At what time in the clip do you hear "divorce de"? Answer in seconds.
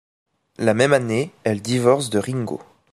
1.61-2.17